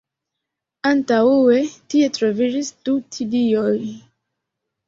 Antaŭe 0.91 1.59
tie 1.95 2.09
troviĝis 2.17 2.73
du 2.89 2.97
tilioj. 3.17 3.79